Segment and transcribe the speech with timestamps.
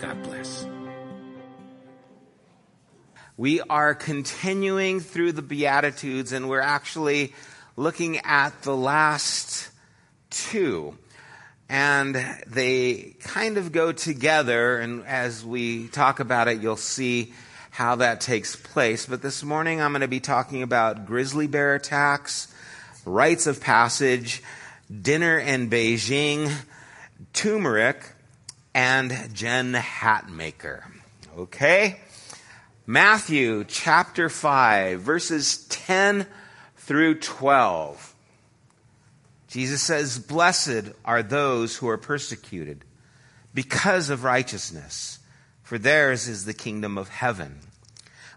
[0.00, 0.66] God bless.
[3.36, 7.34] We are continuing through the Beatitudes, and we're actually
[7.76, 9.70] looking at the last
[10.30, 10.96] two
[11.68, 12.14] and
[12.46, 14.78] they kind of go together.
[14.78, 17.32] And as we talk about it, you'll see
[17.70, 19.06] how that takes place.
[19.06, 22.52] But this morning, I'm going to be talking about grizzly bear attacks,
[23.04, 24.42] rites of passage,
[25.02, 26.52] dinner in Beijing,
[27.32, 28.12] turmeric,
[28.76, 30.82] and Jen Hatmaker.
[31.38, 31.98] Okay?
[32.86, 36.26] Matthew chapter 5, verses 10
[36.76, 38.14] through 12.
[39.48, 42.84] Jesus says, Blessed are those who are persecuted
[43.54, 45.20] because of righteousness,
[45.62, 47.60] for theirs is the kingdom of heaven.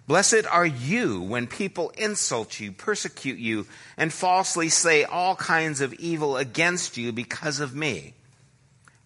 [0.07, 3.67] Blessed are you when people insult you, persecute you,
[3.97, 8.13] and falsely say all kinds of evil against you because of me.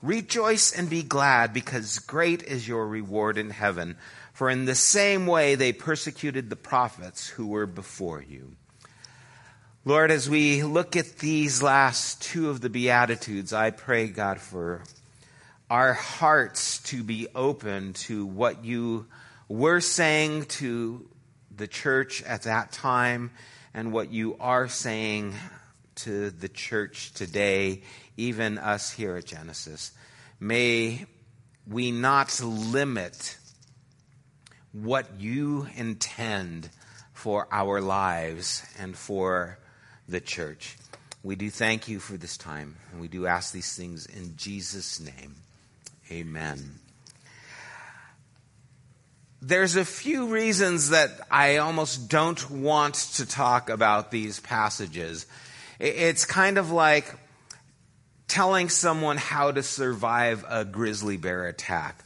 [0.04, 3.96] Rejoice and be glad, because great is your reward in heaven.
[4.34, 8.58] For in the same way they persecuted the prophets who were before you.
[9.86, 14.84] Lord, as we look at these last two of the Beatitudes, I pray, God, for
[15.70, 19.08] our hearts to be open to what you
[19.48, 21.08] were saying to
[21.56, 23.32] the church at that time
[23.74, 25.34] and what you are saying
[25.96, 27.82] to the church today,
[28.18, 29.92] even us here at Genesis.
[30.44, 31.06] May
[31.66, 33.38] we not limit
[34.74, 36.70] what you intend
[37.14, 39.58] for our lives and for
[40.10, 40.76] the church.
[41.24, 45.00] We do thank you for this time, and we do ask these things in Jesus'
[45.00, 45.36] name.
[46.12, 46.78] Amen.
[49.42, 55.26] There's a few reasons that I almost don't want to talk about these passages.
[55.80, 57.16] It's kind of like
[58.28, 62.04] telling someone how to survive a grizzly bear attack.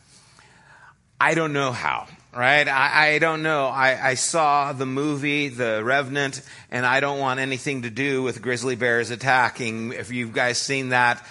[1.19, 2.07] I don't know how
[2.38, 2.67] right?
[2.67, 3.66] I, I don't know.
[3.66, 8.44] I, I, saw the movie, The Revenant, and I don't want anything to do with
[8.44, 9.94] grizzly bears attacking.
[9.94, 11.25] If you guys seen that,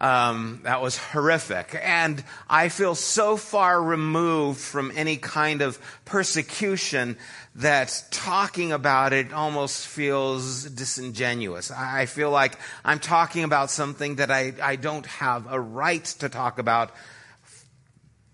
[0.00, 1.78] um, that was horrific.
[1.82, 7.18] And I feel so far removed from any kind of persecution
[7.56, 11.70] that talking about it almost feels disingenuous.
[11.70, 16.30] I feel like I'm talking about something that I, I don't have a right to
[16.30, 16.92] talk about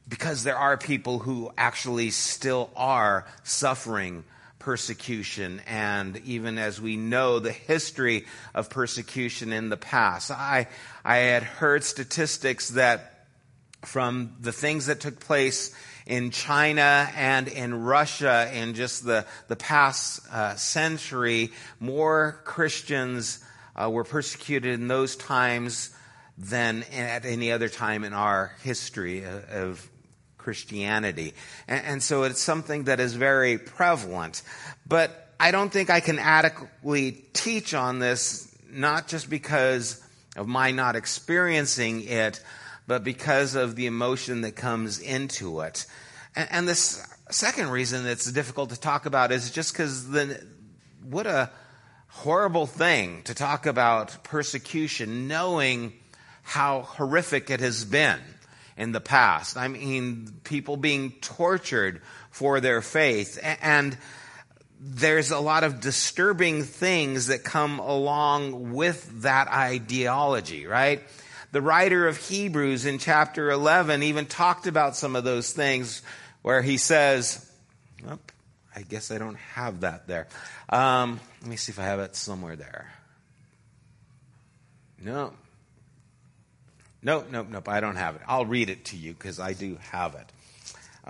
[0.09, 4.23] because there are people who actually still are suffering
[4.67, 10.33] persecution and even as we know the history of persecution in the past.
[10.33, 10.67] I
[11.05, 13.29] i had heard statistics that
[13.85, 15.73] from the things that took place
[16.05, 23.39] in China and in Russia in just the, the past uh, century, more Christians
[23.77, 25.91] uh, were persecuted in those times
[26.37, 29.89] than at any other time in our history of
[30.47, 31.35] Christianity.
[31.67, 34.45] And, and so it's something that is very prevalent.
[34.87, 40.01] But I don't think I can adequately teach on this, not just because
[40.37, 42.41] of my not experiencing it,
[42.87, 45.85] but because of the emotion that comes into it.
[46.37, 50.47] And, and this second reason it's difficult to talk about is just because the
[51.03, 51.51] what a
[52.07, 55.93] horrible thing to talk about persecution, knowing
[56.45, 58.21] how horrific it has been
[58.77, 59.57] in the past.
[59.57, 63.39] I mean, people being tortured for their faith.
[63.63, 63.97] And
[64.79, 71.03] there's a lot of disturbing things that come along with that ideology, right?
[71.53, 76.03] The writer of Hebrews in chapter 11 even talked about some of those things
[76.43, 77.51] where he says,
[78.09, 78.19] oh,
[78.75, 80.29] I guess I don't have that there.
[80.69, 82.93] Um, let me see if I have it somewhere there.
[85.01, 85.33] No,
[87.03, 88.23] Nope, nope, nope, I don't have it.
[88.27, 90.33] I'll read it to you because I do have it.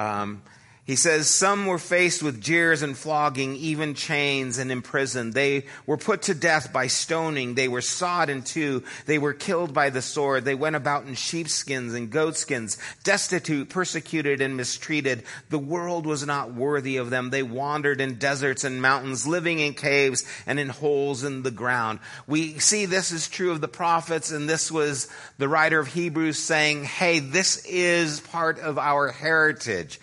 [0.00, 0.43] Um,
[0.87, 5.35] He says, Some were faced with jeers and flogging, even chains and imprisoned.
[5.35, 7.55] They were put to death by stoning.
[7.55, 8.85] They were sawed in two.
[9.05, 10.44] They were killed by the sword.
[10.44, 15.25] They went about in sheepskins and goatskins, destitute, persecuted, and mistreated.
[15.50, 17.31] The world was not worthy of them.
[17.31, 21.99] They wandered in deserts and mountains, living in caves and in holes in the ground.
[22.29, 25.09] We see this is true of the prophets, and this was
[25.39, 29.99] the writer of Hebrews saying, Hey, this is part of our heritage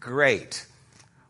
[0.00, 0.66] great.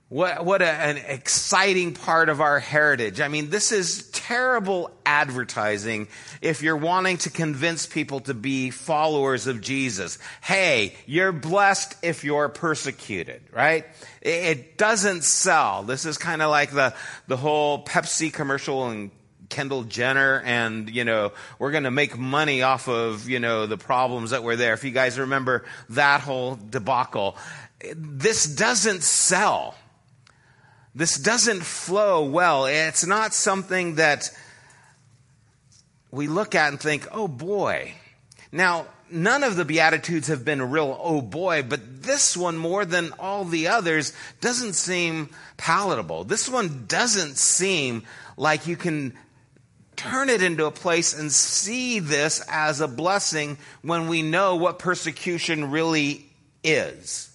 [0.08, 3.20] What, what a, an exciting part of our heritage.
[3.20, 6.08] I mean, this is terrible advertising
[6.42, 10.18] if you're wanting to convince people to be followers of Jesus.
[10.40, 13.86] Hey, you're blessed if you're persecuted, right?
[14.20, 15.84] It, it doesn't sell.
[15.84, 16.92] This is kind of like the,
[17.28, 19.12] the whole Pepsi commercial and
[19.48, 23.76] Kendall Jenner and, you know, we're going to make money off of, you know, the
[23.76, 24.74] problems that were there.
[24.74, 27.36] If you guys remember that whole debacle
[27.94, 29.74] this doesn't sell.
[30.94, 32.66] This doesn't flow well.
[32.66, 34.30] It's not something that
[36.10, 37.94] we look at and think, oh boy.
[38.52, 43.12] Now, none of the Beatitudes have been real oh boy, but this one, more than
[43.18, 46.24] all the others, doesn't seem palatable.
[46.24, 48.02] This one doesn't seem
[48.36, 49.14] like you can
[49.94, 54.78] turn it into a place and see this as a blessing when we know what
[54.78, 56.26] persecution really
[56.64, 57.29] is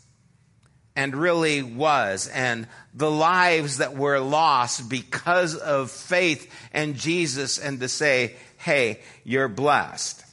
[0.95, 7.79] and really was, and the lives that were lost because of faith and Jesus, and
[7.81, 10.23] to say, hey, you're blessed.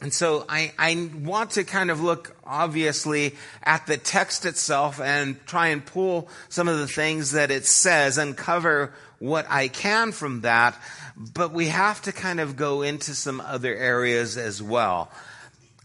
[0.00, 5.44] And so I, I want to kind of look obviously at the text itself and
[5.46, 10.10] try and pull some of the things that it says and cover what I can
[10.10, 10.76] from that.
[11.16, 15.08] But we have to kind of go into some other areas as well.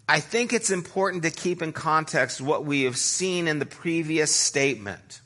[0.10, 4.34] I think it's important to keep in context what we have seen in the previous
[4.34, 5.20] statement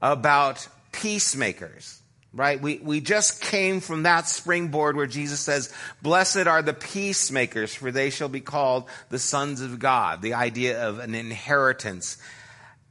[0.00, 2.00] about peacemakers,
[2.32, 2.60] right?
[2.60, 7.90] We, we just came from that springboard where Jesus says, Blessed are the peacemakers, for
[7.90, 12.18] they shall be called the sons of God, the idea of an inheritance.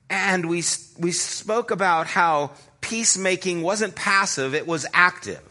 [0.10, 0.64] And we,
[1.00, 2.52] we spoke about how
[2.82, 5.47] peacemaking wasn't passive, it was active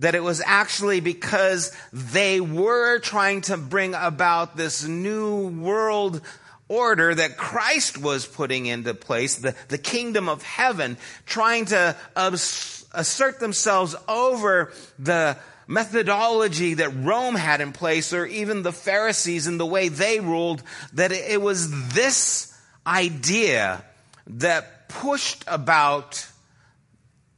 [0.00, 6.20] that it was actually because they were trying to bring about this new world
[6.68, 13.40] order that Christ was putting into place, the, the kingdom of heaven, trying to assert
[13.40, 15.36] themselves over the
[15.66, 20.62] methodology that Rome had in place, or even the Pharisees and the way they ruled,
[20.94, 22.56] that it was this
[22.86, 23.84] idea
[24.26, 26.26] that pushed about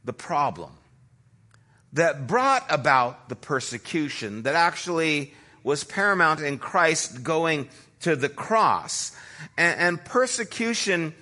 [0.04, 0.70] the problem
[1.92, 7.68] that brought about the persecution that actually was paramount in Christ going
[8.00, 9.16] to the cross.
[9.56, 11.14] And, and persecution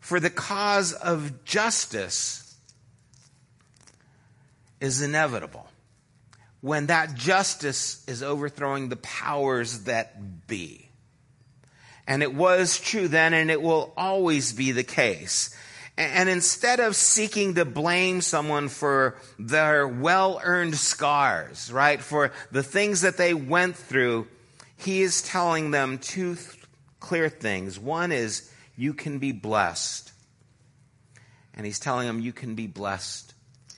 [0.00, 2.56] for the cause of justice
[4.80, 5.66] is inevitable
[6.60, 10.88] when that justice is overthrowing the powers that be.
[12.06, 15.56] And it was true then, and it will always be the case.
[15.98, 22.62] And instead of seeking to blame someone for their well earned scars, right, for the
[22.62, 24.26] things that they went through,
[24.76, 26.48] he is telling them two th-
[27.00, 27.78] clear things.
[27.78, 30.12] One is, you can be blessed.
[31.54, 33.32] And he's telling them, you can be blessed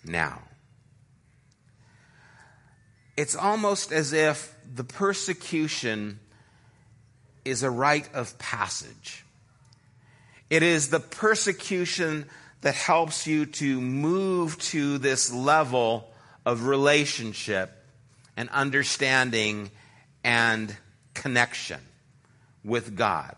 [0.05, 0.43] now.
[3.17, 6.19] It's almost as if the persecution
[7.45, 9.25] is a rite of passage
[10.51, 12.27] it is the persecution
[12.61, 16.11] that helps you to move to this level
[16.45, 17.71] of relationship
[18.37, 19.71] and understanding
[20.25, 20.75] and
[21.15, 21.81] connection
[22.65, 23.37] with God.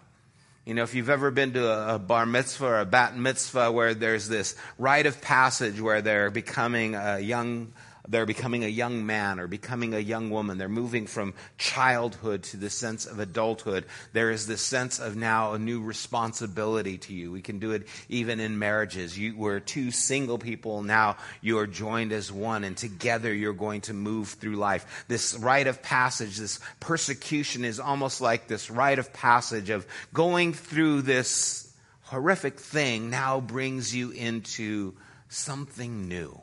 [0.65, 3.95] You know, if you've ever been to a, bar mitzvah or a bat mitzvah where
[3.95, 7.73] there's this rite of passage where they're becoming a young
[8.11, 10.59] they're becoming a young man or becoming a young woman.
[10.59, 13.87] They're moving from childhood to the sense of adulthood.
[14.13, 17.31] There is this sense of now a new responsibility to you.
[17.31, 19.17] We can do it even in marriages.
[19.17, 20.83] You were two single people.
[20.83, 25.05] Now you are joined as one and together you're going to move through life.
[25.07, 30.53] This rite of passage, this persecution is almost like this rite of passage of going
[30.53, 34.95] through this horrific thing now brings you into
[35.29, 36.43] something new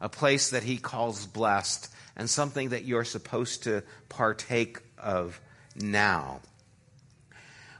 [0.00, 5.40] a place that he calls blessed, and something that you're supposed to partake of
[5.74, 6.40] now.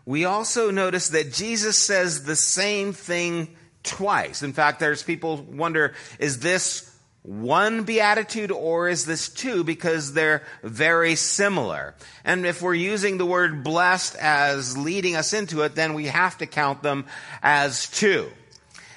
[0.05, 4.43] We also notice that Jesus says the same thing twice.
[4.43, 6.93] In fact, there's people wonder, is this
[7.23, 11.95] one beatitude or is this two because they're very similar?
[12.25, 16.39] And if we're using the word blessed as leading us into it, then we have
[16.39, 17.07] to count them
[17.43, 18.31] as two.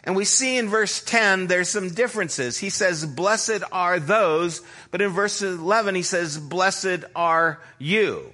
[0.03, 2.57] And we see in verse 10 there's some differences.
[2.57, 8.31] He says, blessed are those, but in verse 11 he says, blessed are you.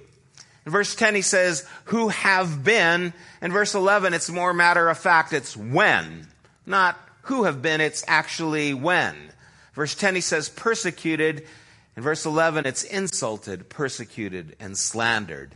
[0.64, 3.12] In verse 10 he says, who have been.
[3.42, 6.26] In verse 11 it's more matter of fact, it's when.
[6.64, 9.14] Not who have been, it's actually when.
[9.74, 11.46] Verse 10, he says, persecuted.
[11.96, 15.52] In verse 11, it's insulted, persecuted, and slandered.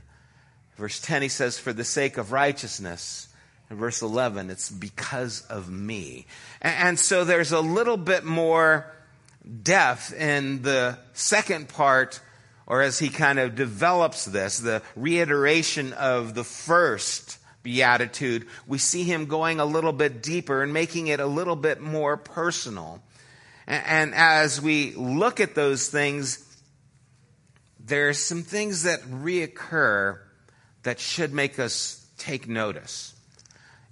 [0.76, 3.28] Verse 10, he says, for the sake of righteousness.
[3.70, 6.26] In verse 11, it's because of me.
[6.60, 8.92] And so there's a little bit more
[9.62, 12.20] depth in the second part,
[12.66, 19.04] or as he kind of develops this, the reiteration of the first beatitude, we see
[19.04, 23.00] him going a little bit deeper and making it a little bit more personal.
[23.66, 26.44] And as we look at those things,
[27.78, 30.18] there are some things that reoccur
[30.82, 33.14] that should make us take notice.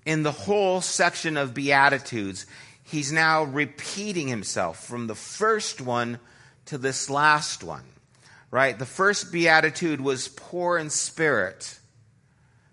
[0.08, 2.46] In the whole section of Beatitudes,
[2.82, 6.18] he's now repeating himself from the first one
[6.64, 7.84] to this last one.
[8.50, 8.78] Right?
[8.78, 11.78] The first Beatitude was poor in spirit,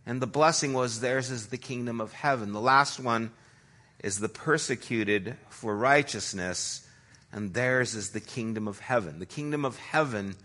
[0.05, 2.53] and the blessing was theirs is the kingdom of heaven.
[2.53, 3.31] The last one
[3.99, 6.87] is the persecuted for righteousness
[7.33, 9.19] and theirs is the kingdom of heaven.
[9.19, 10.37] The kingdom of heaven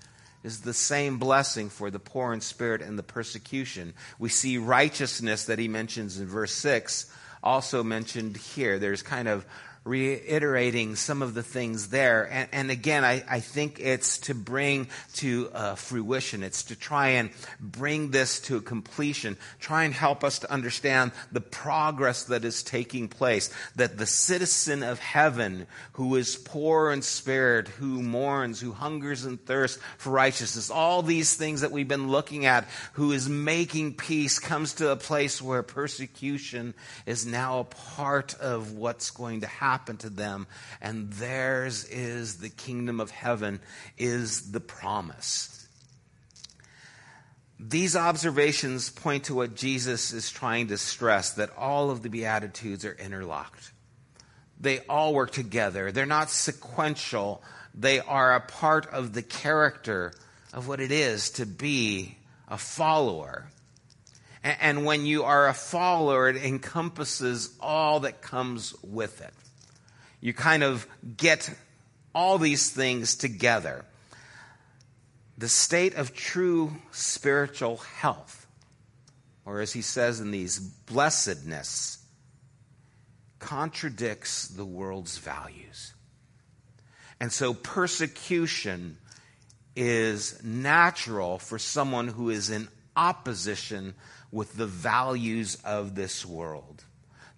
[0.43, 3.93] is the same blessing for the poor in spirit and the persecution.
[4.19, 8.79] We see righteousness that he mentions in verse 6 also mentioned here.
[8.79, 9.45] There's kind of
[9.85, 12.29] reiterating some of the things there.
[12.31, 16.43] And, and again, I, I, think it's to bring to uh, fruition.
[16.43, 19.39] It's to try and bring this to completion.
[19.59, 23.49] Try and help us to understand the progress that is taking place.
[23.77, 29.43] That the citizen of heaven who is poor in spirit, who mourns, who hungers and
[29.47, 34.39] thirsts for righteousness, all these things that we've been looking at, who is making peace,
[34.39, 36.75] comes to a place where persecution
[37.07, 40.49] is now a part of what's going to happen happen to them,
[40.81, 43.61] and theirs is the kingdom of heaven,
[43.97, 45.69] is the promise.
[47.61, 52.85] These observations point to what Jesus is trying to stress that all of the Beatitudes
[52.85, 53.71] are interlocked.
[54.59, 60.13] They all work together, they're not sequential, they are a part of the character
[60.53, 62.17] of what it is to be
[62.49, 63.47] a follower.
[64.43, 69.35] And when you are a follower, it encompasses all that comes with it
[70.21, 70.87] you kind of
[71.17, 71.51] get
[72.15, 73.85] all these things together.
[75.39, 78.47] The state of true spiritual health,
[79.45, 81.99] or as he says in these, blessedness,
[83.39, 85.95] contradicts the world's values.
[87.21, 88.99] And so persecution
[89.75, 93.95] is natural for someone who is in opposition
[94.31, 96.85] with the values of this world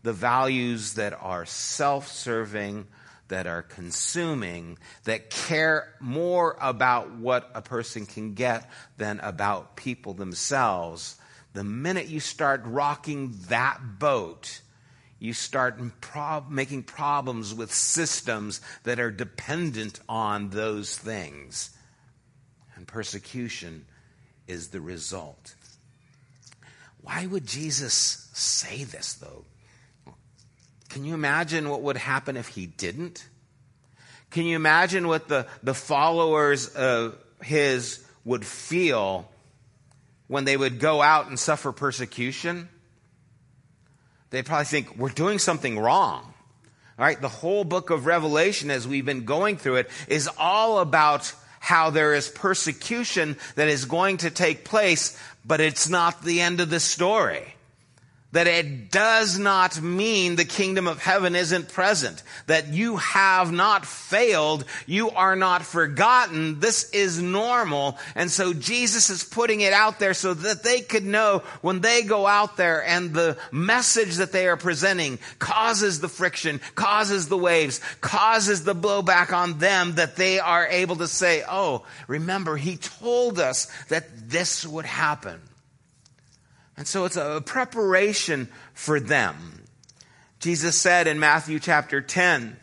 [0.02, 2.86] the values that are self serving,
[3.28, 10.14] that are consuming, that care more about what a person can get than about people
[10.14, 11.16] themselves,
[11.54, 14.60] the minute you start rocking that boat,
[15.18, 21.70] you start prob- making problems with systems that are dependent on those things.
[22.74, 23.86] And persecution
[24.48, 25.54] is the result.
[27.02, 29.44] Why would Jesus say this, though?
[30.92, 33.26] Can you imagine what would happen if he didn't?
[34.30, 39.26] Can you imagine what the, the followers of his would feel
[40.28, 42.68] when they would go out and suffer persecution?
[44.28, 46.34] They'd probably think, we're doing something wrong.
[46.98, 50.80] All right, the whole book of Revelation, as we've been going through it, is all
[50.80, 56.42] about how there is persecution that is going to take place, but it's not the
[56.42, 57.51] end of the story
[58.32, 63.86] that it does not mean the kingdom of heaven isn't present, that you have not
[63.86, 66.58] failed, you are not forgotten.
[66.58, 67.98] This is normal.
[68.14, 72.02] And so Jesus is putting it out there so that they could know when they
[72.02, 77.38] go out there and the message that they are presenting causes the friction, causes the
[77.38, 82.76] waves, causes the blowback on them that they are able to say, oh, remember, he
[82.76, 85.38] told us that this would happen.
[86.76, 89.64] And so it's a preparation for them.
[90.40, 92.56] Jesus said in Matthew chapter 10,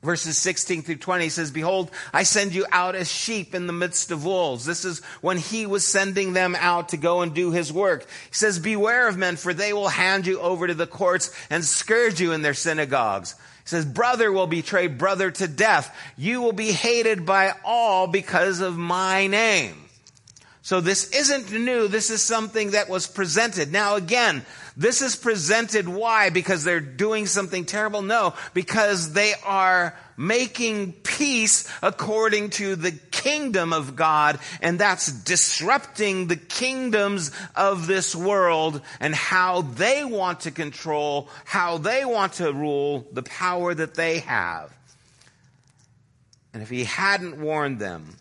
[0.00, 3.72] Verses 16 through 20 he says, Behold, I send you out as sheep in the
[3.72, 4.64] midst of wolves.
[4.64, 8.02] This is when he was sending them out to go and do his work.
[8.02, 11.64] He says, Beware of men, for they will hand you over to the courts and
[11.64, 13.32] scourge you in their synagogues.
[13.32, 15.92] He says, Brother will betray brother to death.
[16.16, 19.87] You will be hated by all because of my name.
[20.68, 21.88] So this isn't new.
[21.88, 23.72] This is something that was presented.
[23.72, 24.44] Now again,
[24.76, 26.28] this is presented why?
[26.28, 28.02] Because they're doing something terrible?
[28.02, 36.26] No, because they are making peace according to the kingdom of God, and that's disrupting
[36.26, 42.52] the kingdoms of this world and how they want to control, how they want to
[42.52, 44.70] rule, the power that they have.
[46.52, 48.18] And if he hadn't warned them,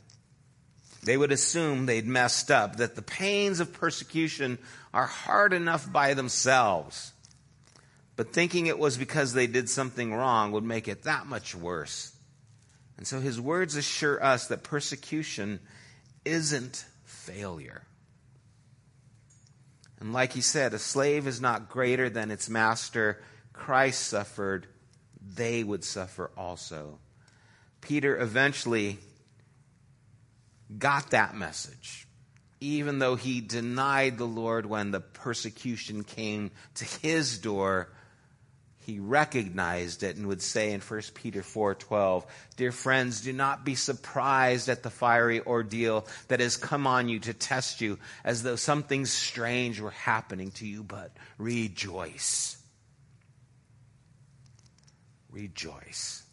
[1.04, 4.58] they would assume they'd messed up, that the pains of persecution
[4.94, 7.14] are hard enough by themselves.
[8.16, 12.12] But thinking it was because they did something wrong would make it that much worse.
[12.98, 15.60] And so his words assure us that persecution
[16.26, 17.84] isn't failure.
[20.00, 23.22] And like he said, a slave is not greater than its master.
[23.54, 24.68] Christ suffered,
[25.36, 27.00] they would suffer also.
[27.82, 29.00] Peter eventually
[30.78, 32.08] got that message
[32.60, 37.90] even though he denied the Lord when the persecution came to his door,
[38.80, 43.76] he recognized it and would say in 1 Peter 4:12, "Dear friends, do not be
[43.76, 48.56] surprised at the fiery ordeal that has come on you to test you as though
[48.56, 52.58] something strange were happening to you, but rejoice."
[55.30, 56.24] Rejoice.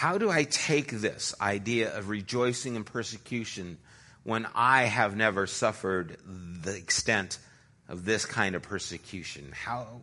[0.00, 3.76] How do I take this idea of rejoicing in persecution
[4.22, 7.38] when I have never suffered the extent
[7.86, 9.52] of this kind of persecution?
[9.52, 10.00] How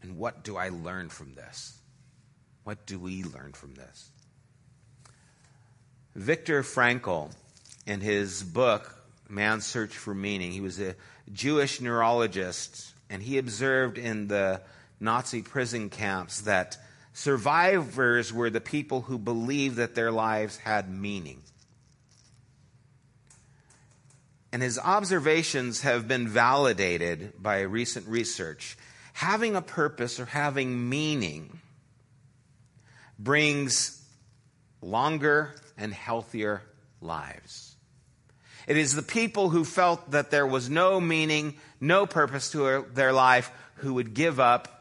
[0.00, 1.76] and what do I learn from this?
[2.64, 4.10] What do we learn from this?
[6.14, 7.30] Viktor Frankl,
[7.84, 8.90] in his book,
[9.28, 10.94] Man's Search for Meaning, he was a
[11.30, 14.62] Jewish neurologist, and he observed in the
[14.98, 16.78] Nazi prison camps that
[17.16, 21.40] Survivors were the people who believed that their lives had meaning.
[24.52, 28.76] And his observations have been validated by recent research.
[29.14, 31.58] Having a purpose or having meaning
[33.18, 34.04] brings
[34.82, 36.60] longer and healthier
[37.00, 37.76] lives.
[38.66, 43.14] It is the people who felt that there was no meaning, no purpose to their
[43.14, 44.75] life, who would give up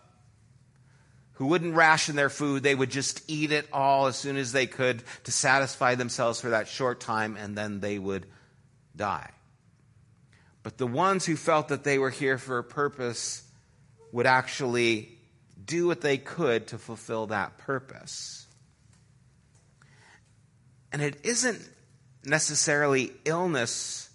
[1.36, 2.64] who wouldn't ration their food.
[2.64, 6.50] They would just eat it all as soon as they could to satisfy themselves for
[6.50, 8.26] that short time, and then they would
[8.96, 9.30] die.
[10.64, 13.44] But the ones who felt that they were here for a purpose
[14.12, 15.10] would actually
[15.64, 18.48] do what they could to fulfill that purpose.
[20.92, 21.62] And it isn't
[22.24, 24.10] necessarily illness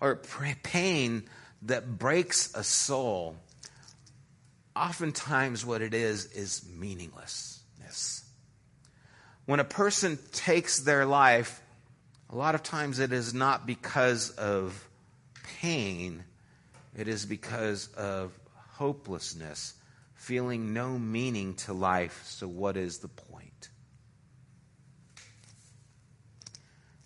[0.00, 0.16] or
[0.62, 1.24] pain
[1.62, 3.36] that breaks a soul
[4.76, 8.24] oftentimes what it is is meaninglessness.
[9.46, 11.62] When a person takes their life,
[12.30, 14.88] a lot of times it is not because of
[15.60, 16.24] pain,
[16.96, 18.32] it is because of
[18.72, 19.74] hopelessness,
[20.14, 22.22] feeling no meaning to life.
[22.26, 23.68] So, what is the point?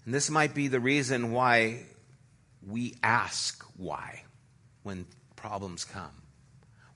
[0.05, 1.85] And this might be the reason why
[2.67, 4.25] we ask why
[4.83, 5.07] when
[5.37, 6.20] problems come.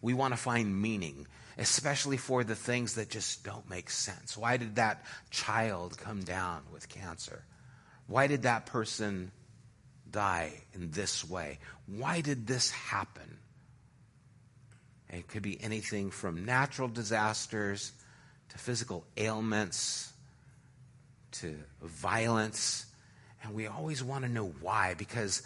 [0.04, 4.36] We want to find meaning, especially for the things that just don't make sense.
[4.36, 7.42] Why did that child come down with cancer?
[8.06, 9.32] Why did that person
[10.10, 11.58] die in this way?
[11.86, 13.38] Why did this happen?
[15.08, 17.90] It could be anything from natural disasters
[18.50, 20.12] to physical ailments
[21.32, 22.84] to violence.
[23.42, 25.42] And we always want to know why because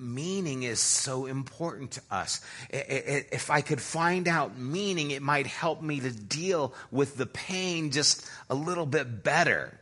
[0.00, 2.40] meaning is so important to us.
[2.70, 7.90] If I could find out meaning, it might help me to deal with the pain
[7.90, 9.78] just a little bit better.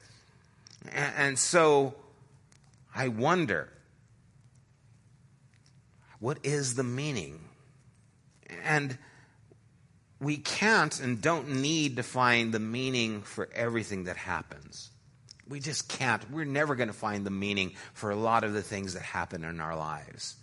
[0.93, 1.95] And so
[2.95, 3.73] I wonder
[6.21, 7.41] what is the meaning?
[8.65, 8.99] And
[10.21, 14.91] we can't and don't need to find the meaning for everything that happens.
[15.49, 16.31] We just can't.
[16.31, 19.45] We're never going to find the meaning for a lot of the things that happen
[19.45, 20.37] in our lives.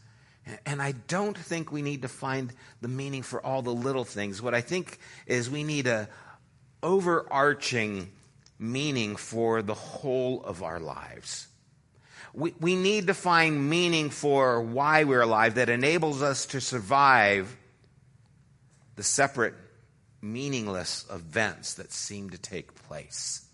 [0.66, 4.42] And I don't think we need to find the meaning for all the little things.
[4.42, 6.08] What I think is we need a
[6.84, 8.12] overarching
[8.60, 11.48] meaning for the whole of our lives.
[12.34, 17.56] We, we need to find meaning for why we're alive that enables us to survive
[18.96, 19.56] the separate
[20.22, 23.45] meaningless events that seem to take place.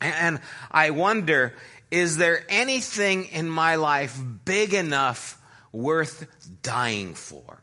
[0.00, 1.54] And I wonder
[1.90, 5.40] is there anything in my life big enough
[5.72, 6.26] worth
[6.62, 7.60] dying for?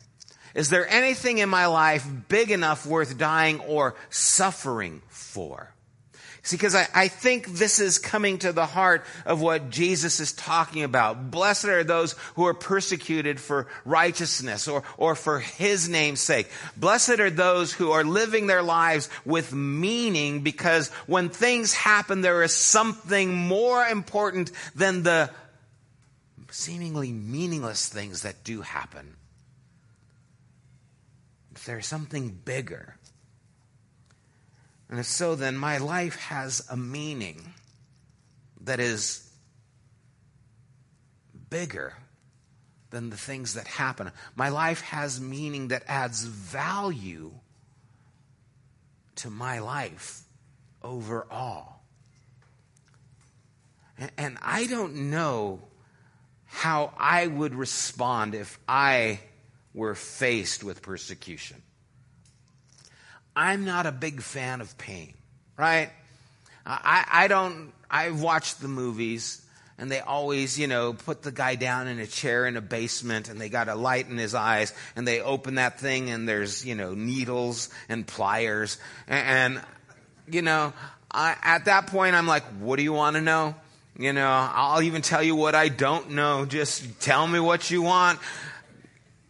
[0.56, 5.75] Is there anything in my life big enough worth dying or suffering for?
[6.46, 10.32] See, because I, I think this is coming to the heart of what Jesus is
[10.32, 11.32] talking about.
[11.32, 16.48] Blessed are those who are persecuted for righteousness or, or for his name's sake.
[16.78, 22.44] Blessed are those who are living their lives with meaning because when things happen, there
[22.44, 25.32] is something more important than the
[26.52, 29.16] seemingly meaningless things that do happen.
[31.66, 32.98] There's something bigger.
[34.90, 37.54] And if so, then my life has a meaning
[38.62, 39.30] that is
[41.50, 41.94] bigger
[42.92, 44.12] than the things that happen.
[44.36, 47.32] My life has meaning that adds value
[49.16, 50.22] to my life
[50.84, 51.82] overall.
[54.18, 55.62] And, I don't know
[56.46, 59.22] how I would respond if I
[59.74, 61.62] were faced with persecution.
[63.36, 65.14] I'm not a big fan of pain,
[65.58, 65.90] right?
[66.66, 69.42] I, I don't, I've watched the movies
[69.78, 73.30] and they always, you know, put the guy down in a chair in a basement
[73.30, 76.66] and they got a light in his eyes and they open that thing and there's,
[76.66, 78.78] you know, needles and pliers.
[79.08, 79.66] And, and
[80.32, 80.74] you know,
[81.12, 83.56] I, at that point I'm like, what do you want to know?
[83.98, 86.46] You know, I'll even tell you what I don't know.
[86.46, 88.20] Just tell me what you want.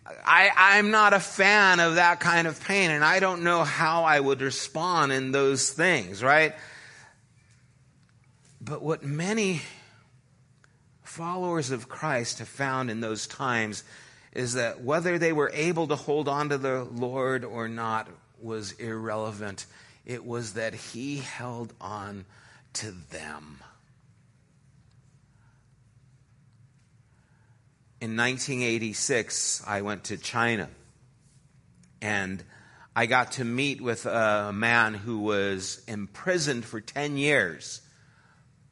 [0.06, 4.04] I, I'm not a fan of that kind of pain, and I don't know how
[4.04, 6.54] I would respond in those things, right?
[8.62, 9.62] But what many
[11.04, 13.84] followers of Christ have found in those times
[14.32, 18.08] is that whether they were able to hold on to the Lord or not
[18.42, 19.66] was irrelevant.
[20.06, 22.26] It was that He held on
[22.74, 23.60] to them.
[28.06, 30.70] In 1986, I went to China
[32.04, 32.44] and
[32.96, 37.82] I got to meet with a man who was imprisoned for 10 years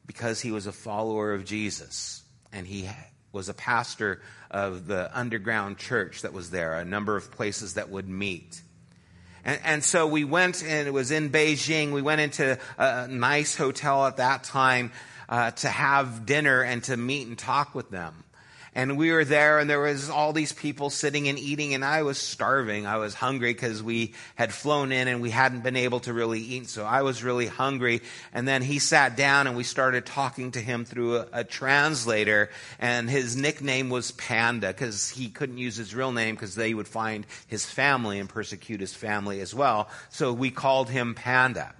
[0.06, 2.22] because he was a follower of Jesus.
[2.52, 2.88] And he
[3.32, 7.90] was a pastor of the underground church that was there, a number of places that
[7.90, 8.62] would meet.
[9.44, 11.90] And, and, so we went, and it was in Beijing.
[11.90, 14.92] We went into a nice hotel at that time
[15.28, 18.23] uh, to have dinner and to meet and talk with them.
[18.76, 22.02] And we were there and there was all these people sitting and eating and I
[22.02, 22.86] was starving.
[22.86, 26.40] I was hungry because we had flown in and we hadn't been able to really
[26.40, 26.68] eat.
[26.68, 28.02] So I was really hungry.
[28.32, 32.50] And then he sat down and we started talking to him through a, a translator
[32.80, 36.88] and his nickname was Panda because he couldn't use his real name because they would
[36.88, 39.88] find his family and persecute his family as well.
[40.10, 41.72] So we called him Panda.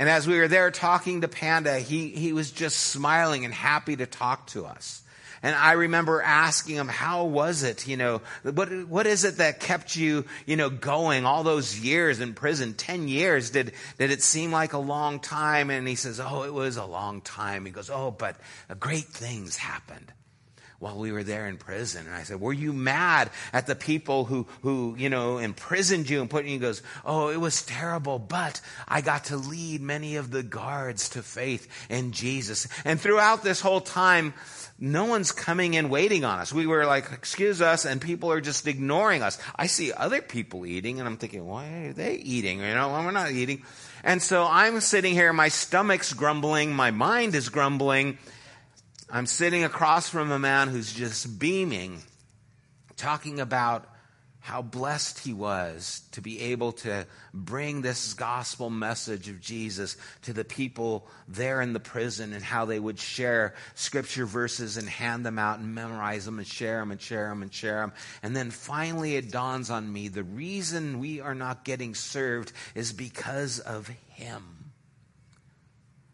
[0.00, 3.94] And as we were there talking to Panda, he, he was just smiling and happy
[3.96, 5.02] to talk to us.
[5.42, 7.88] And I remember asking him, how was it?
[7.88, 12.20] You know, what, what is it that kept you, you know, going all those years
[12.20, 12.74] in prison?
[12.74, 13.50] Ten years.
[13.50, 15.70] Did, did it seem like a long time?
[15.70, 17.64] And he says, oh, it was a long time.
[17.64, 18.36] He goes, oh, but
[18.78, 20.12] great things happened
[20.80, 22.06] while we were there in prison.
[22.06, 26.22] And I said, were you mad at the people who, who, you know, imprisoned you
[26.22, 26.52] and put you?
[26.52, 31.10] He goes, oh, it was terrible, but I got to lead many of the guards
[31.10, 32.66] to faith in Jesus.
[32.84, 34.32] And throughout this whole time,
[34.78, 36.50] no one's coming in waiting on us.
[36.50, 39.38] We were like, excuse us, and people are just ignoring us.
[39.54, 42.60] I see other people eating, and I'm thinking, why are they eating?
[42.60, 43.62] You know, well, we're not eating.
[44.02, 48.16] And so I'm sitting here, my stomach's grumbling, my mind is grumbling.
[49.12, 52.00] I'm sitting across from a man who's just beaming,
[52.96, 53.86] talking about
[54.38, 60.32] how blessed he was to be able to bring this gospel message of Jesus to
[60.32, 65.26] the people there in the prison and how they would share scripture verses and hand
[65.26, 67.92] them out and memorize them and share them and share them and share them.
[68.22, 72.92] And then finally it dawns on me the reason we are not getting served is
[72.92, 74.59] because of him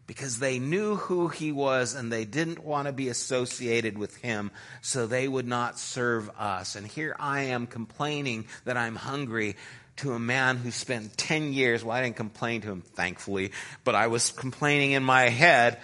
[0.07, 4.49] because they knew who he was and they didn't want to be associated with him,
[4.81, 6.75] so they would not serve us.
[6.75, 9.57] And here I am complaining that I'm hungry
[9.97, 11.83] to a man who spent 10 years.
[11.83, 13.51] Well, I didn't complain to him, thankfully,
[13.83, 15.79] but I was complaining in my head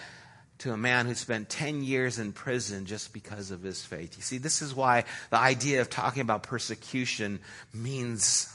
[0.60, 4.16] to a man who spent 10 years in prison just because of his faith.
[4.16, 7.40] You see, this is why the idea of talking about persecution
[7.74, 8.50] means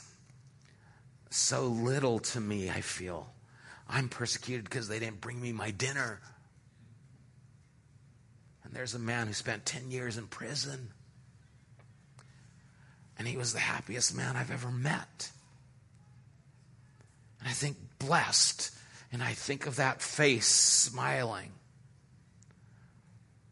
[1.29, 3.27] so little to me, I feel.
[3.89, 6.21] I'm persecuted because they didn't bring me my dinner.
[8.63, 10.89] And there's a man who spent 10 years in prison.
[13.17, 15.31] And he was the happiest man I've ever met.
[17.39, 18.71] And I think blessed.
[19.11, 21.51] And I think of that face smiling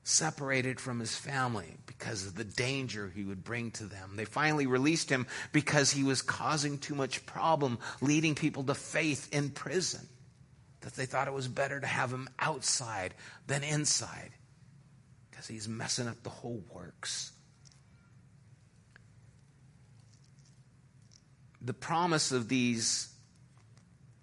[0.03, 4.11] separated from his family because of the danger he would bring to them.
[4.15, 9.27] They finally released him because he was causing too much problem, leading people to faith
[9.33, 10.07] in prison.
[10.87, 13.13] That they thought it was better to have him outside
[13.45, 14.31] than inside
[15.29, 17.33] because he's messing up the whole works.
[21.61, 23.13] The promise of these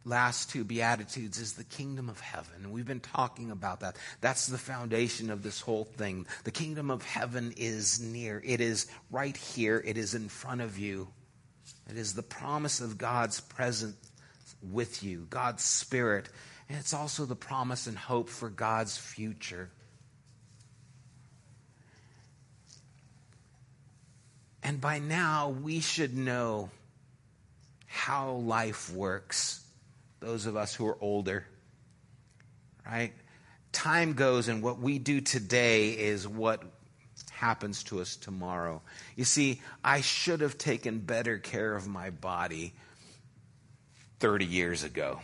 [0.07, 2.55] last two Beatitudes is the kingdom of heaven.
[2.63, 3.99] And we've been talking about that.
[4.23, 6.27] That's the foundation of this whole thing.
[6.45, 10.79] The kingdom of heaven is near, it is right here, it is in front of
[10.79, 11.09] you.
[11.91, 13.97] It is the promise of God's presence
[14.63, 16.31] with you, God's Spirit.
[16.69, 19.71] And it's also the promise and hope for God's future.
[24.63, 26.71] And by now, we should know
[27.87, 29.65] how life works
[30.25, 31.47] those of us who are older,
[32.87, 33.13] right?
[33.73, 36.63] Time goes, and what we do today is what
[37.31, 38.81] happens to us tomorrow.
[39.17, 42.73] You see, I should have taken better care of my body
[44.21, 45.21] 30 years ago.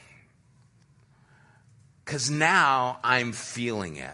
[2.10, 4.10] Because now I'm feeling it.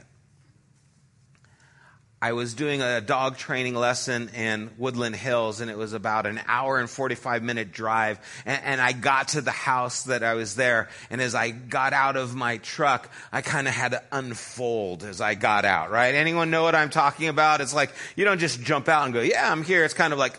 [2.21, 6.39] I was doing a dog training lesson in Woodland Hills, and it was about an
[6.47, 8.19] hour and 45 minute drive.
[8.45, 11.95] And, and I got to the house that I was there, and as I got
[11.95, 16.15] out of my truck, I kind of had to unfold as I got out, right?
[16.15, 17.63] Anyone know what I'm talking about?
[17.63, 19.85] It's like, you don't just jump out and go, yeah, I'm here.
[19.85, 20.39] It's kind of like,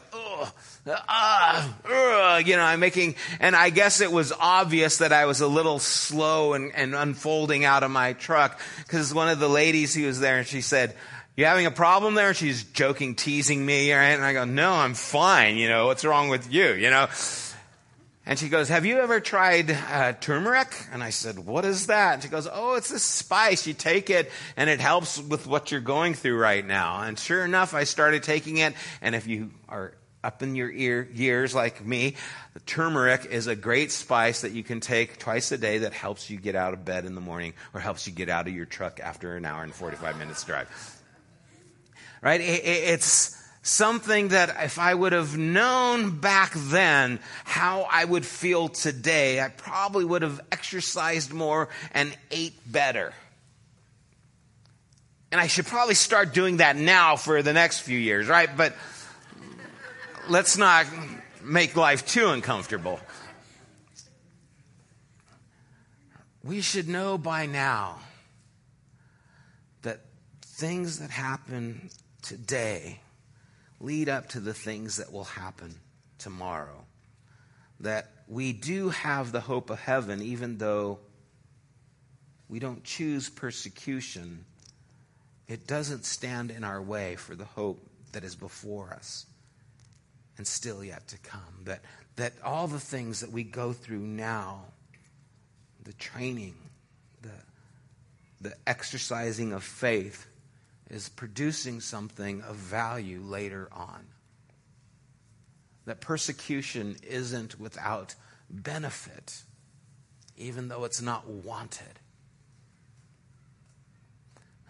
[0.90, 5.42] ah, uh, you know, I'm making, and I guess it was obvious that I was
[5.42, 9.94] a little slow and, and unfolding out of my truck because one of the ladies
[9.94, 10.96] who was there and she said,
[11.36, 12.34] you having a problem there?
[12.34, 14.08] She's joking, teasing me, right?
[14.08, 15.58] And I go, no, I'm fine.
[15.58, 16.74] You know, what's wrong with you?
[16.74, 17.08] You know?
[18.26, 20.68] And she goes, have you ever tried uh, turmeric?
[20.92, 22.16] And I said, what is that?
[22.16, 23.68] And she goes, oh, it's this spice.
[23.68, 27.02] You take it and it helps with what you're going through right now.
[27.02, 28.74] And sure enough, I started taking it.
[29.02, 29.94] And if you are
[30.28, 32.14] up in your ear, years like me,
[32.54, 36.30] the turmeric is a great spice that you can take twice a day that helps
[36.30, 38.66] you get out of bed in the morning or helps you get out of your
[38.66, 40.70] truck after an hour and 45 minutes drive
[42.22, 42.42] right?
[42.42, 49.42] It's something that if I would have known back then how I would feel today,
[49.42, 53.14] I probably would have exercised more and ate better.
[55.32, 58.50] And I should probably start doing that now for the next few years, right?
[58.56, 58.74] But
[60.30, 60.86] let's not
[61.44, 63.00] make life too uncomfortable.
[66.44, 68.00] We should know by now
[69.82, 70.02] that
[70.42, 71.90] things that happen
[72.22, 73.00] today
[73.80, 75.76] lead up to the things that will happen
[76.18, 76.86] tomorrow.
[77.80, 81.00] That we do have the hope of heaven, even though
[82.50, 84.46] we don't choose persecution,
[85.48, 89.26] it doesn't stand in our way for the hope that is before us
[90.38, 91.64] and still yet to come.
[91.66, 91.82] That,
[92.16, 94.66] that all the things that we go through now,
[95.84, 96.56] the training,
[97.22, 97.32] the,
[98.42, 100.28] the exercising of faith,
[100.90, 104.06] is producing something of value later on.
[105.86, 108.16] That persecution isn't without
[108.50, 109.42] benefit,
[110.38, 112.00] even though it's not wanted.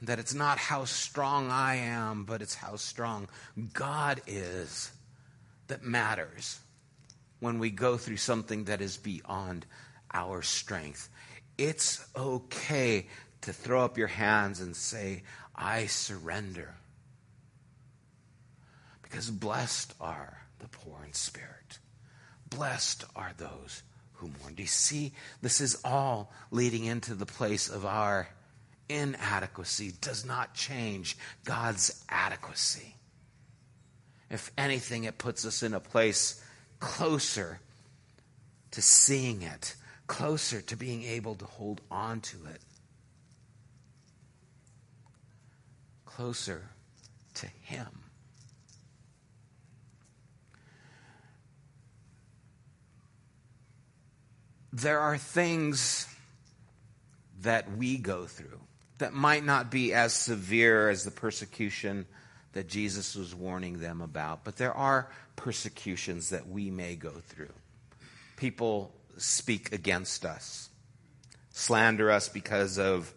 [0.03, 3.27] That it's not how strong I am, but it's how strong
[3.73, 4.91] God is
[5.67, 6.59] that matters
[7.39, 9.65] when we go through something that is beyond
[10.13, 11.09] our strength.
[11.57, 13.07] It's okay
[13.41, 15.23] to throw up your hands and say,
[15.55, 16.75] I surrender.
[19.01, 21.79] Because blessed are the poor in spirit.
[22.49, 24.55] Blessed are those who mourn.
[24.55, 25.13] Do you see?
[25.41, 28.27] This is all leading into the place of our
[28.89, 32.96] inadequacy, does not change God's adequacy.
[34.29, 36.43] If anything, it puts us in a place
[36.79, 37.59] closer
[38.71, 39.75] to seeing it,
[40.07, 42.61] closer to being able to hold on to it.
[46.17, 46.63] closer
[47.35, 47.85] to Him.
[54.73, 56.07] There are things
[57.41, 58.59] that we go through
[58.97, 62.07] that might not be as severe as the persecution
[62.53, 67.53] that Jesus was warning them about, but there are persecutions that we may go through.
[68.35, 70.69] People speak against us,
[71.51, 73.13] slander us because of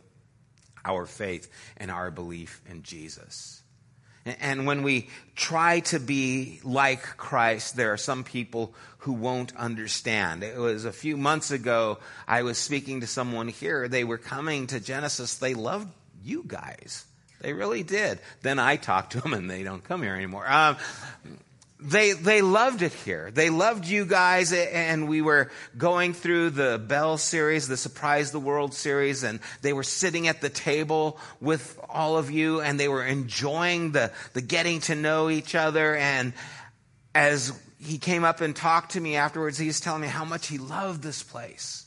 [0.84, 3.62] our faith and our belief in Jesus.
[4.26, 10.42] And when we try to be like Christ, there are some people who won't understand.
[10.42, 13.88] It was a few months ago, I was speaking to someone here.
[13.88, 15.38] They were coming to Genesis.
[15.38, 15.88] They loved
[16.22, 17.06] you guys.
[17.40, 18.18] They really did.
[18.42, 20.50] Then I talked to them and they don't come here anymore.
[20.50, 20.76] Um,
[21.82, 23.30] they they loved it here.
[23.30, 28.40] They loved you guys, and we were going through the Bell series, the Surprise the
[28.40, 32.88] World series, and they were sitting at the table with all of you, and they
[32.88, 35.96] were enjoying the the getting to know each other.
[35.96, 36.34] And
[37.14, 40.48] as he came up and talked to me afterwards, he was telling me how much
[40.48, 41.86] he loved this place,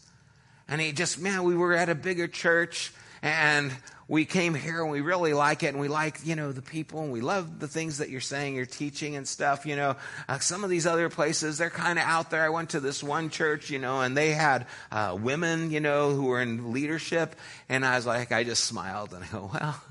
[0.68, 3.72] and he just man, we were at a bigger church, and
[4.08, 7.02] we came here and we really like it and we like, you know, the people
[7.02, 9.96] and we love the things that you're saying, you're teaching and stuff, you know.
[10.28, 12.44] Uh, some of these other places, they're kind of out there.
[12.44, 16.12] I went to this one church, you know, and they had uh, women, you know,
[16.12, 17.36] who were in leadership.
[17.70, 19.82] And I was like, I just smiled and I go, well,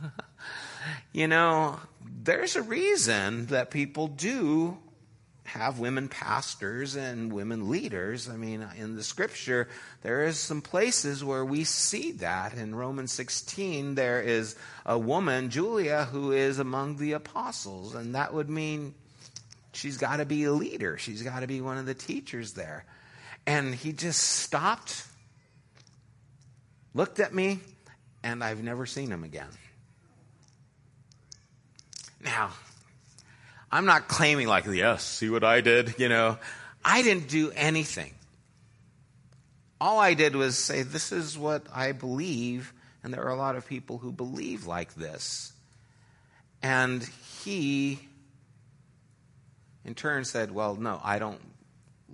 [1.13, 1.79] you know,
[2.23, 4.79] there's a reason that people do
[5.45, 8.29] have women pastors and women leaders.
[8.29, 9.69] I mean, in the scripture,
[10.03, 12.55] there is some places where we see that.
[12.55, 18.33] In Romans 16, there is a woman, Junia, who is among the apostles, and that
[18.33, 18.95] would mean
[19.73, 20.97] she's got to be a leader.
[20.97, 22.85] She's got to be one of the teachers there.
[23.47, 25.05] And he just stopped,
[26.95, 27.59] looked at me,
[28.23, 29.49] and I've never seen him again.
[32.25, 32.53] Now,
[33.73, 36.37] I'm not claiming like, yes, see what I did, you know.
[36.85, 38.13] I didn't do anything.
[39.81, 43.57] All I did was say, this is what I believe, and there are a lot
[43.57, 45.53] of people who believe like this.
[46.63, 47.03] And
[47.45, 47.99] he,
[49.85, 51.41] in turn, said, well, no, I don't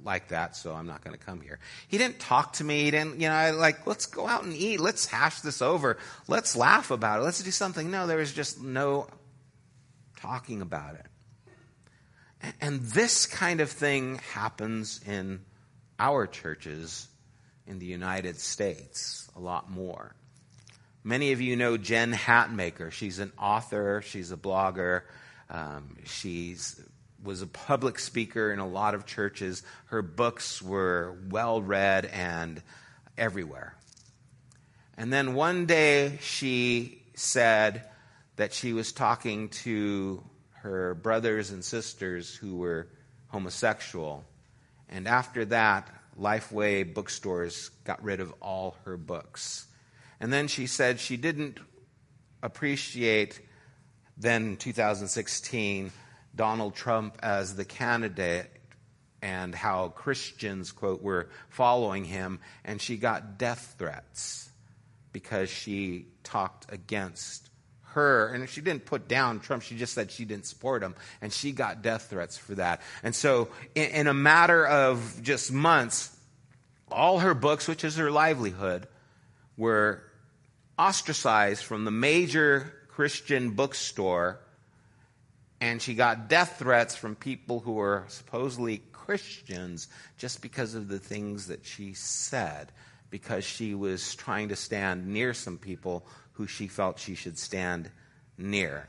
[0.05, 1.59] like that, so I'm not going to come here.
[1.89, 2.85] He didn't talk to me.
[2.85, 4.79] He didn't, you know, like, let's go out and eat.
[4.79, 5.99] Let's hash this over.
[6.29, 7.25] Let's laugh about it.
[7.25, 7.91] Let's do something.
[7.91, 9.09] No, there was just no
[10.17, 11.05] talking about it.
[12.61, 15.41] And this kind of thing happens in
[15.99, 17.09] our churches
[17.67, 20.15] in the United States a lot more.
[21.05, 22.91] Many of you know Jen Hatmaker.
[22.91, 25.03] She's an author, she's a blogger,
[25.51, 26.81] um, she's
[27.23, 29.63] was a public speaker in a lot of churches.
[29.87, 32.63] Her books were well read and
[33.17, 33.75] everywhere.
[34.97, 37.85] And then one day she said
[38.37, 40.23] that she was talking to
[40.69, 42.89] her brothers and sisters who were
[43.29, 44.25] homosexual.
[44.89, 49.67] And after that, Lifeway bookstores got rid of all her books.
[50.21, 51.59] And then she said she didn't
[52.43, 53.41] appreciate
[54.17, 55.93] then 2016
[56.35, 58.51] Donald Trump as the candidate
[59.23, 62.41] and how Christians, quote, were following him.
[62.65, 64.51] And she got death threats
[65.13, 67.48] because she talked against
[67.99, 71.33] her, and she didn't put down Trump, she just said she didn't support him, and
[71.33, 72.81] she got death threats for that.
[73.03, 76.17] And so, in, in a matter of just months,
[76.91, 78.87] all her books, which is her livelihood,
[79.57, 80.03] were
[80.79, 84.39] ostracized from the major Christian bookstore,
[85.61, 90.99] and she got death threats from people who were supposedly Christians just because of the
[90.99, 92.71] things that she said,
[93.11, 96.07] because she was trying to stand near some people
[96.39, 97.91] who she felt she should stand
[98.39, 98.87] near.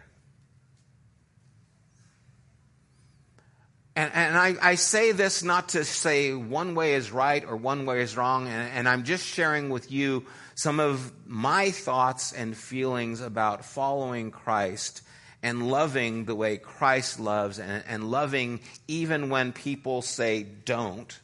[3.96, 7.88] And, and I, I, say this not to say one way is right or one
[7.88, 12.56] way is wrong, and, and I'm just sharing with you some of my thoughts and
[12.56, 15.02] feelings about following Christ
[15.42, 21.20] and loving the way Christ loves, and, and loving even when people say don't,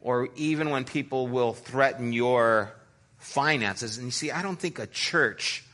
[0.00, 2.74] or even when people will threaten your
[3.24, 3.96] finances.
[3.96, 5.64] And you see, I don't think a church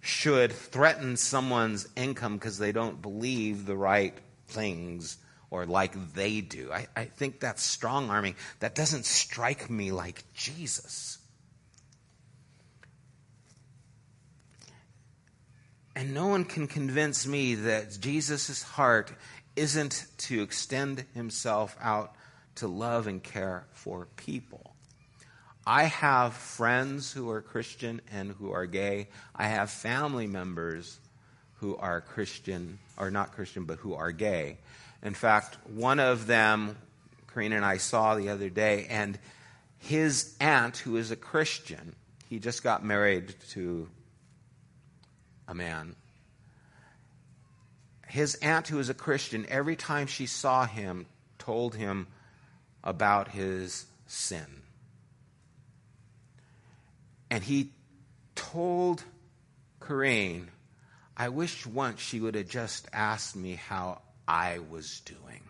[0.00, 4.14] should threaten someone's income because they don't believe the right
[4.48, 5.18] things
[5.50, 6.70] or like they do.
[6.72, 8.36] I, I think that's strong arming.
[8.60, 11.18] That doesn't strike me like Jesus.
[15.96, 19.12] And no one can convince me that Jesus' heart
[19.56, 22.14] isn't to extend himself out
[22.54, 24.69] to love and care for people.
[25.66, 29.08] I have friends who are Christian and who are gay.
[29.36, 30.98] I have family members
[31.56, 34.56] who are Christian, or not Christian, but who are gay.
[35.02, 36.76] In fact, one of them,
[37.32, 39.18] Karina and I saw the other day, and
[39.78, 41.94] his aunt, who is a Christian,
[42.28, 43.88] he just got married to
[45.46, 45.94] a man.
[48.08, 51.06] His aunt, who is a Christian, every time she saw him,
[51.38, 52.06] told him
[52.82, 54.59] about his sin
[57.30, 57.70] and he
[58.34, 59.02] told
[59.80, 60.48] Corrine,
[61.16, 65.42] I wish once she would have just asked me how I was doing.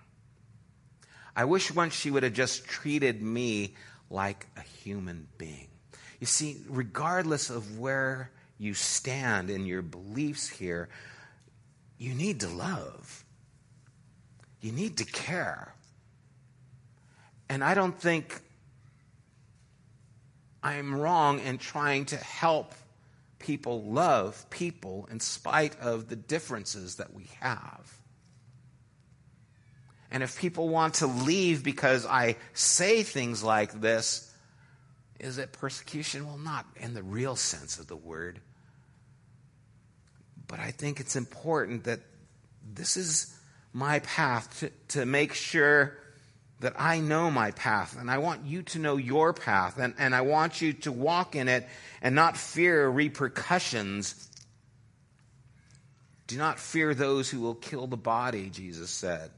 [1.35, 3.75] I wish once she would have just treated me
[4.11, 5.69] like a human being.
[6.19, 10.89] You see, regardless of where you stand in your beliefs here,
[11.99, 13.25] you need to love.
[14.61, 15.73] You need to care.
[17.49, 18.41] And I don't think
[20.63, 22.75] I'm wrong in trying to help
[23.39, 28.01] people love people in spite of the differences that we have.
[30.11, 34.33] And if people want to leave because I say things like this,
[35.19, 36.27] is it persecution?
[36.27, 38.41] Well, not in the real sense of the word.
[40.49, 42.01] But I think it's important that
[42.75, 43.35] this is
[43.73, 45.97] my path to, to make sure
[46.61, 47.97] that I know my path.
[47.99, 49.79] And I want you to know your path.
[49.79, 51.67] And, and I want you to walk in it
[52.03, 54.29] and not fear repercussions.
[56.27, 59.31] Do not fear those who will kill the body, Jesus said,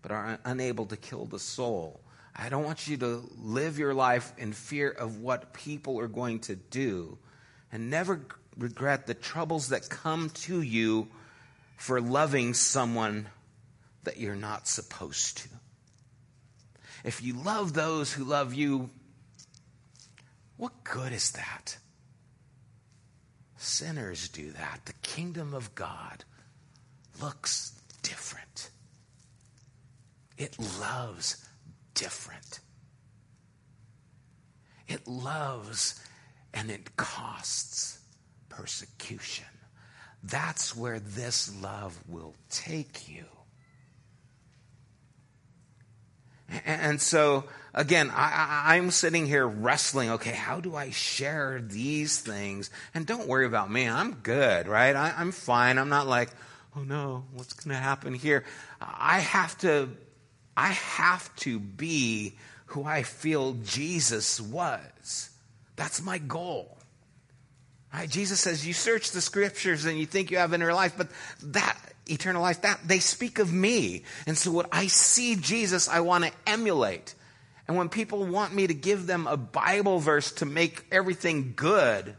[0.00, 2.00] but are unable to kill the soul.
[2.34, 6.40] I don't want you to live your life in fear of what people are going
[6.40, 7.18] to do
[7.70, 8.20] and never
[8.56, 11.08] regret the troubles that come to you
[11.76, 13.28] for loving someone
[14.04, 15.48] that you're not supposed to.
[17.04, 18.90] If you love those who love you,
[20.56, 21.76] what good is that?
[23.56, 24.80] Sinners do that.
[24.84, 26.24] The kingdom of God
[27.20, 28.70] looks different.
[30.36, 31.48] It loves
[31.94, 32.60] different.
[34.88, 36.00] It loves
[36.54, 37.98] and it costs
[38.48, 39.46] persecution.
[40.22, 43.24] That's where this love will take you.
[46.64, 47.44] And so,
[47.74, 50.10] again, I, am sitting here wrestling.
[50.10, 52.70] Okay, how do I share these things?
[52.94, 53.88] And don't worry about me.
[53.88, 54.94] I'm good, right?
[54.94, 55.78] I, I'm fine.
[55.78, 56.30] I'm not like,
[56.76, 58.44] oh no, what's going to happen here?
[58.80, 59.88] I have to,
[60.56, 62.34] I have to be
[62.66, 65.30] who I feel Jesus was.
[65.76, 66.78] That's my goal.
[67.92, 68.08] Right?
[68.08, 71.08] Jesus says, you search the scriptures and you think you have inner life, but
[71.42, 71.76] that
[72.06, 74.04] eternal life, that they speak of me.
[74.26, 77.14] And so what I see Jesus, I want to emulate.
[77.68, 82.16] And when people want me to give them a Bible verse to make everything good,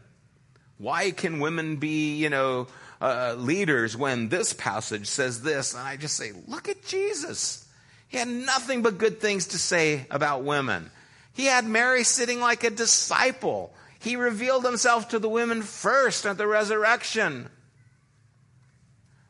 [0.78, 2.68] why can women be, you know,
[3.00, 5.74] uh, leaders when this passage says this?
[5.74, 7.66] And I just say, look at Jesus.
[8.08, 10.90] He had nothing but good things to say about women.
[11.34, 13.74] He had Mary sitting like a disciple.
[14.04, 17.48] He revealed himself to the women first at the resurrection.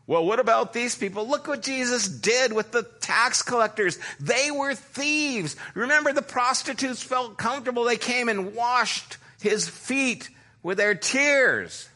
[0.04, 1.28] Well, what about these people?
[1.28, 4.00] Look what Jesus did with the tax collectors.
[4.18, 5.54] They were thieves.
[5.74, 7.84] Remember, the prostitutes felt comfortable.
[7.84, 10.28] They came and washed his feet
[10.60, 11.88] with their tears.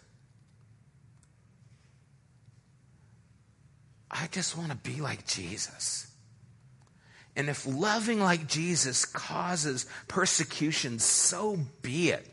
[4.08, 6.06] I just want to be like Jesus.
[7.34, 12.24] And if loving like Jesus causes persecution, so be it.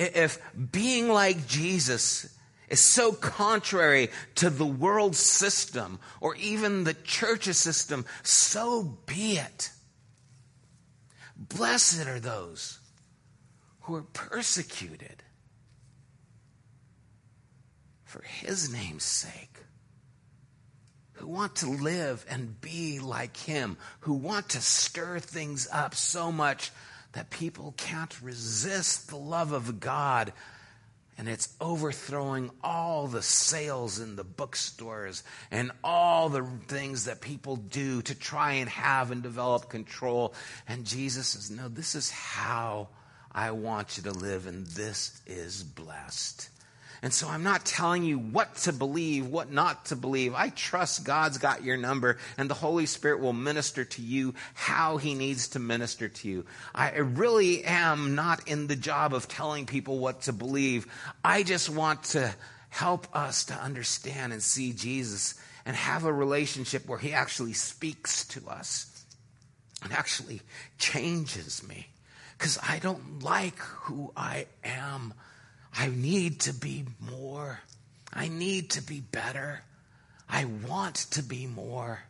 [0.00, 0.38] If
[0.72, 2.34] being like Jesus
[2.68, 9.70] is so contrary to the world system or even the church's system, so be it.
[11.36, 12.78] Blessed are those
[13.82, 15.22] who are persecuted
[18.04, 19.58] for his name's sake,
[21.12, 26.32] who want to live and be like him, who want to stir things up so
[26.32, 26.70] much
[27.12, 30.32] that people can't resist the love of God.
[31.18, 37.56] And it's overthrowing all the sales in the bookstores and all the things that people
[37.56, 40.32] do to try and have and develop control.
[40.66, 42.88] And Jesus says, No, this is how
[43.32, 46.48] I want you to live, and this is blessed.
[47.02, 50.34] And so I'm not telling you what to believe, what not to believe.
[50.34, 54.98] I trust God's got your number and the Holy Spirit will minister to you how
[54.98, 56.44] he needs to minister to you.
[56.74, 60.86] I really am not in the job of telling people what to believe.
[61.24, 62.34] I just want to
[62.68, 65.34] help us to understand and see Jesus
[65.64, 69.04] and have a relationship where he actually speaks to us
[69.82, 70.42] and actually
[70.78, 71.88] changes me
[72.36, 75.14] because I don't like who I am
[75.76, 77.60] I need to be more.
[78.12, 79.62] I need to be better.
[80.28, 82.00] I want to be more.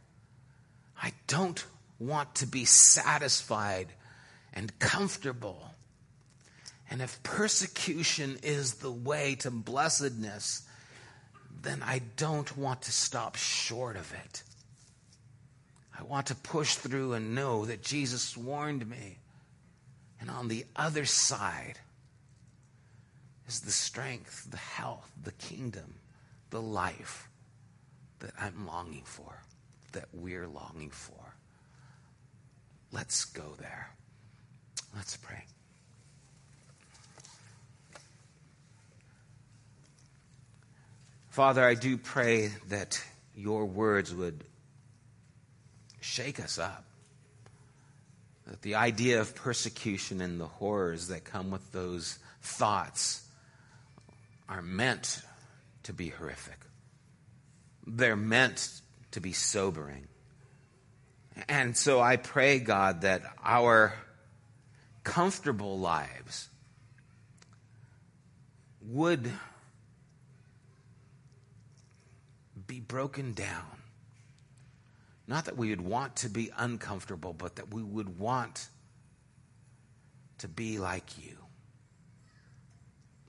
[1.03, 1.65] I don't
[1.99, 3.89] want to be satisfied
[4.53, 5.75] and comfortable.
[6.91, 10.63] And if persecution is the way to blessedness,
[11.63, 14.43] then I don't want to stop short of it.
[15.99, 19.19] I want to push through and know that Jesus warned me.
[20.21, 21.79] And on the other side,
[23.51, 25.95] is the strength, the health, the kingdom,
[26.51, 27.29] the life
[28.21, 29.43] that I'm longing for,
[29.91, 31.35] that we're longing for.
[32.93, 33.91] Let's go there.
[34.95, 35.43] Let's pray.
[41.31, 43.03] Father, I do pray that
[43.35, 44.45] your words would
[46.01, 46.85] shake us up.
[48.47, 53.27] That the idea of persecution and the horrors that come with those thoughts
[54.51, 55.23] are meant
[55.85, 56.59] to be horrific.
[57.87, 58.81] They're meant
[59.13, 60.09] to be sobering.
[61.49, 63.95] And so I pray, God, that our
[65.05, 66.49] comfortable lives
[68.83, 69.31] would
[72.67, 73.65] be broken down.
[75.29, 78.67] Not that we would want to be uncomfortable, but that we would want
[80.39, 81.40] to be like you.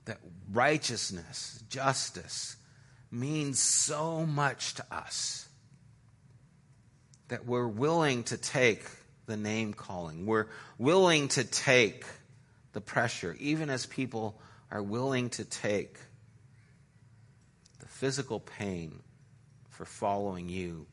[0.06, 0.18] That
[0.52, 2.56] righteousness, justice,
[3.10, 5.48] means so much to us
[7.28, 8.84] that we're willing to take
[9.26, 10.26] the name calling.
[10.26, 10.48] We're
[10.78, 12.04] willing to take
[12.72, 14.40] the pressure, even as people
[14.70, 15.98] are willing to take
[17.78, 19.00] the physical pain
[19.70, 20.86] for following you.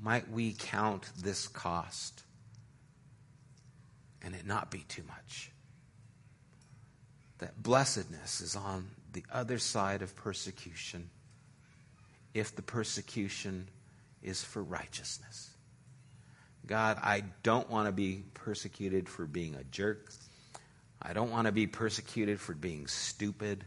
[0.00, 2.22] Might we count this cost
[4.20, 5.51] and it not be too much?
[7.42, 11.10] That blessedness is on the other side of persecution
[12.34, 13.68] if the persecution
[14.22, 15.50] is for righteousness.
[16.64, 20.12] God, I don't want to be persecuted for being a jerk.
[21.02, 23.64] I don't want to be persecuted for being stupid.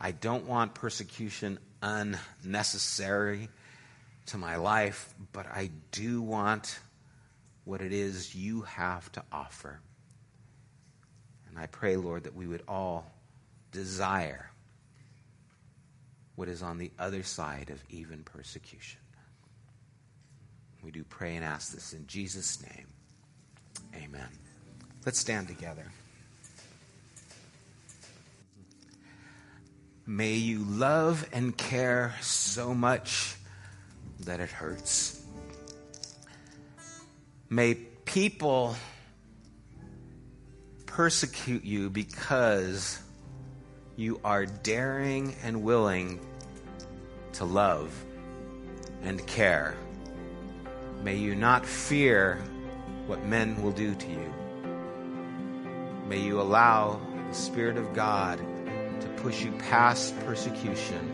[0.00, 3.50] I don't want persecution unnecessary
[4.28, 6.78] to my life, but I do want
[7.64, 9.80] what it is you have to offer.
[11.50, 13.12] And I pray, Lord, that we would all
[13.70, 14.50] desire
[16.34, 19.00] what is on the other side of even persecution.
[20.82, 22.86] We do pray and ask this in Jesus' name.
[23.94, 24.28] Amen.
[25.04, 25.84] Let's stand together.
[30.06, 33.36] May you love and care so much
[34.20, 35.22] that it hurts.
[37.50, 38.76] May people
[40.86, 43.00] persecute you because
[43.98, 46.20] you are daring and willing
[47.32, 47.92] to love
[49.02, 49.74] and care.
[51.02, 52.40] May you not fear
[53.08, 54.32] what men will do to you.
[56.06, 58.38] May you allow the Spirit of God
[59.00, 61.12] to push you past persecution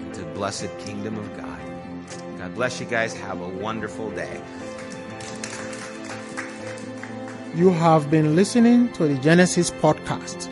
[0.00, 1.60] into the blessed kingdom of God.
[2.38, 3.12] God bless you guys.
[3.12, 4.40] Have a wonderful day.
[7.54, 10.51] You have been listening to the Genesis podcast.